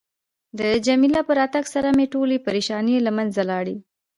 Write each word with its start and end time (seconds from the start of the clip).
د 0.59 0.61
جميله 0.85 1.21
په 1.27 1.33
راتګ 1.39 1.65
سره 1.73 1.89
مې 1.97 2.05
ټولې 2.13 2.37
پریشانۍ 2.45 2.95
له 3.05 3.11
منځه 3.17 3.41
لاړې. 3.49 3.75